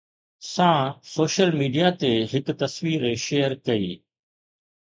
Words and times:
سان 0.51 0.79
social 1.15 1.51
media 1.59 1.87
تي 2.01 2.11
هڪ 2.33 2.47
تصوير 2.61 3.01
شيئر 3.27 3.51
ڪئي 3.67 3.91